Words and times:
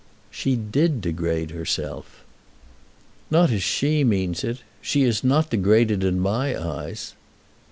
"She 0.31 0.55
did 0.55 0.99
degrade 0.99 1.51
herself." 1.51 2.23
"Not 3.29 3.51
as 3.51 3.61
she 3.61 4.03
means 4.03 4.43
it. 4.43 4.63
She 4.81 5.03
is 5.03 5.23
not 5.23 5.51
degraded 5.51 6.03
in 6.03 6.19
my 6.19 6.59
eyes." 6.59 7.13